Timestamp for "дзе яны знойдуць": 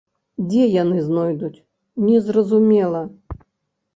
0.45-1.61